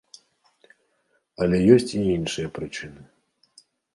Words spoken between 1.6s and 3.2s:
ёсць і іншыя прычыны.